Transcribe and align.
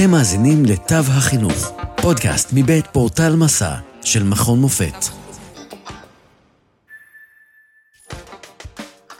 אתם 0.00 0.10
מאזינים 0.10 0.64
לתו 0.64 0.94
החינוך, 0.94 1.72
פודקאסט 2.02 2.50
מבית 2.54 2.86
פורטל 2.86 3.36
מסע 3.36 3.74
של 4.04 4.22
מכון 4.22 4.60
מופת. 4.60 5.04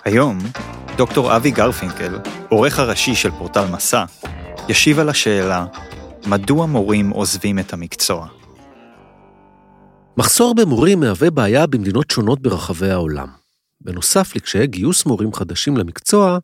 היום, 0.04 0.38
דוקטור 0.96 1.36
אבי 1.36 1.50
גרפינקל, 1.50 2.18
עורך 2.48 2.78
הראשי 2.78 3.14
של 3.14 3.30
פורטל 3.30 3.66
מסע, 3.66 4.04
ישיב 4.68 4.98
על 4.98 5.08
השאלה 5.08 5.66
מדוע 6.26 6.66
מורים 6.66 7.10
עוזבים 7.10 7.58
את 7.58 7.72
המקצוע. 7.72 8.28
מחסור 10.16 10.54
במורים 10.54 11.00
מהווה 11.00 11.30
בעיה 11.30 11.66
במדינות 11.66 12.10
שונות 12.10 12.40
ברחבי 12.40 12.90
העולם. 12.90 13.28
בנוסף 13.80 14.36
לקשיי 14.36 14.66
גיוס 14.66 15.06
מורים 15.06 15.32
חדשים 15.32 15.76
למקצוע, 15.76 16.38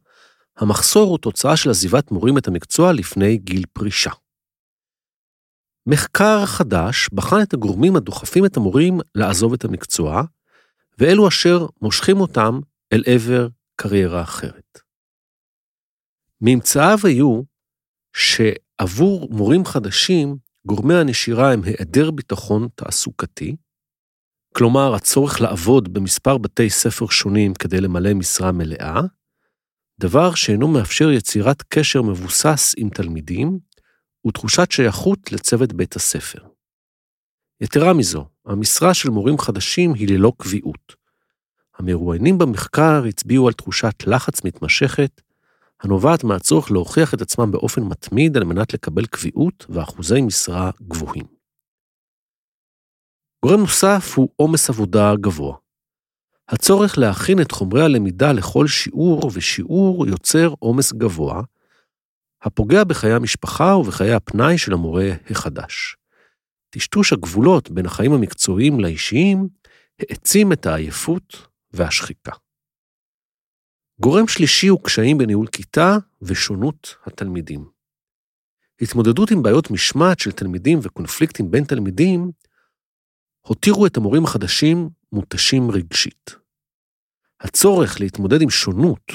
המחסור 0.59 1.11
הוא 1.11 1.19
תוצאה 1.19 1.57
של 1.57 1.71
עזיבת 1.71 2.11
מורים 2.11 2.39
את 2.39 2.49
המקצוע 2.49 2.93
לפני 2.93 3.37
גיל 3.37 3.63
פרישה. 3.73 4.11
מחקר 5.87 6.47
חדש 6.47 7.09
בחן 7.13 7.43
את 7.43 7.55
הגורמים 7.55 7.97
הדוחפים 7.97 8.47
את 8.47 8.57
המורים 8.57 8.99
לעזוב 9.15 9.53
את 9.53 9.65
המקצוע, 9.65 10.23
ואלו 10.99 11.29
אשר 11.29 11.67
מושכים 11.83 12.21
אותם 12.21 12.61
אל 12.93 13.03
עבר 13.07 13.49
קריירה 13.77 14.23
אחרת. 14.23 14.81
ממצאיו 16.41 16.99
היו 17.05 17.43
שעבור 18.17 19.29
מורים 19.31 19.65
חדשים, 19.65 20.37
גורמי 20.67 20.95
הנשירה 20.95 21.53
הם 21.53 21.63
היעדר 21.63 22.11
ביטחון 22.11 22.69
תעסוקתי, 22.75 23.57
כלומר 24.55 24.95
הצורך 24.95 25.41
לעבוד 25.41 25.95
במספר 25.95 26.39
בתי 26.39 26.71
ספר 26.71 27.07
שונים 27.07 27.55
כדי 27.55 27.81
למלא 27.81 28.15
משרה 28.15 28.53
מלאה, 28.53 29.01
דבר 30.01 30.35
שאינו 30.35 30.69
מאפשר 30.69 31.11
יצירת 31.11 31.63
קשר 31.63 32.03
מבוסס 32.03 32.75
עם 32.77 32.89
תלמידים 32.89 33.59
ותחושת 34.27 34.73
שייכות 34.73 35.33
לצוות 35.33 35.73
בית 35.73 35.97
הספר. 35.97 36.39
יתרה 37.61 37.95
מזו, 37.95 38.25
המשרה 38.47 38.95
של 38.95 39.11
מורים 39.11 39.39
חדשים 39.39 39.95
היא 39.95 40.09
ללא 40.09 40.33
קביעות. 40.37 40.95
המרואיינים 41.79 42.39
במחקר 42.39 43.05
הצביעו 43.09 43.47
על 43.47 43.53
תחושת 43.53 43.95
לחץ 44.07 44.45
מתמשכת, 44.45 45.21
הנובעת 45.83 46.25
מהצורך 46.25 46.71
להוכיח 46.71 47.15
את 47.15 47.21
עצמם 47.21 47.53
באופן 47.53 47.83
מתמיד 47.83 48.37
על 48.37 48.45
מנת 48.45 48.75
לקבל 48.75 49.07
קביעות 49.07 49.67
ואחוזי 49.69 50.21
משרה 50.21 50.71
גבוהים. 50.83 51.27
גורם 53.45 53.61
נוסף 53.61 54.13
הוא 54.17 54.29
עומס 54.37 54.71
עבודה 54.71 55.13
גבוה. 55.21 55.57
הצורך 56.49 56.99
להכין 56.99 57.41
את 57.41 57.53
חומרי 57.53 57.85
הלמידה 57.85 58.33
לכל 58.33 58.67
שיעור 58.67 59.31
ושיעור 59.35 60.07
יוצר 60.07 60.55
עומס 60.59 60.93
גבוה, 60.93 61.43
הפוגע 62.47 62.85
בחיי 62.85 63.13
המשפחה 63.13 63.77
ובחיי 63.77 64.13
הפנאי 64.13 64.59
של 64.59 64.73
המורה 64.73 65.09
החדש. 65.31 65.97
טשטוש 66.71 67.13
הגבולות 67.13 67.71
בין 67.71 67.87
החיים 67.87 68.13
המקצועיים 68.13 68.81
לאישיים 68.81 69.49
העצים 69.99 70.53
את 70.53 70.67
העייפות 70.67 71.49
והשחיקה. 71.73 72.33
גורם 74.01 74.29
שלישי 74.29 74.67
הוא 74.67 74.83
קשיים 74.85 75.19
בניהול 75.19 75.47
כיתה 75.47 75.97
ושונות 76.23 76.97
התלמידים. 77.07 77.69
התמודדות 78.81 79.31
עם 79.31 79.43
בעיות 79.43 79.71
משמעת 79.71 80.19
של 80.19 80.33
תלמידים 80.33 80.79
וקונפליקטים 80.83 81.51
בין 81.51 81.65
תלמידים 81.65 82.31
הותירו 83.41 83.87
את 83.87 83.97
המורים 83.97 84.25
החדשים 84.25 84.89
מותשים 85.13 85.71
רגשית. 85.71 86.37
הצורך 87.41 88.01
להתמודד 88.01 88.43
עם 88.43 88.51
שונות, 88.51 89.13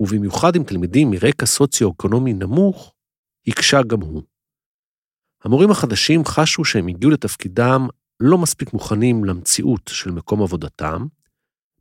ובמיוחד 0.00 0.56
עם 0.56 0.64
תלמידים 0.64 1.10
מרקע 1.10 1.46
סוציו-אקונומי 1.46 2.32
נמוך, 2.32 2.94
הקשה 3.46 3.82
גם 3.82 4.00
הוא. 4.00 4.22
המורים 5.44 5.70
החדשים 5.70 6.24
חשו 6.24 6.64
שהם 6.64 6.88
הגיעו 6.88 7.10
לתפקידם 7.10 7.86
לא 8.20 8.38
מספיק 8.38 8.72
מוכנים 8.72 9.24
למציאות 9.24 9.90
של 9.92 10.10
מקום 10.10 10.42
עבודתם, 10.42 11.06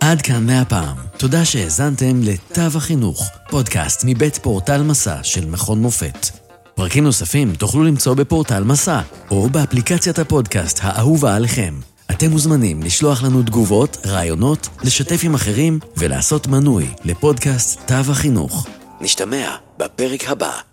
עד 0.00 0.22
כאן 0.22 0.46
מהפעם. 0.46 1.11
תודה 1.22 1.44
שהאזנתם 1.44 2.20
לתו 2.22 2.76
החינוך, 2.76 3.30
פודקאסט 3.50 4.02
מבית 4.06 4.36
פורטל 4.36 4.82
מסע 4.82 5.16
של 5.22 5.46
מכון 5.46 5.82
מופת. 5.82 6.28
פרקים 6.74 7.04
נוספים 7.04 7.54
תוכלו 7.54 7.84
למצוא 7.84 8.14
בפורטל 8.14 8.64
מסע, 8.64 9.00
או 9.30 9.48
באפליקציית 9.48 10.18
הפודקאסט 10.18 10.78
האהובה 10.82 11.36
עליכם. 11.36 11.74
אתם 12.10 12.30
מוזמנים 12.30 12.82
לשלוח 12.82 13.22
לנו 13.22 13.42
תגובות, 13.42 13.96
רעיונות, 14.06 14.68
לשתף 14.84 15.20
עם 15.24 15.34
אחרים 15.34 15.78
ולעשות 15.96 16.46
מנוי 16.46 16.88
לפודקאסט 17.04 17.80
תו 17.86 18.10
החינוך. 18.10 18.66
נשתמע 19.00 19.56
בפרק 19.78 20.28
הבא. 20.28 20.71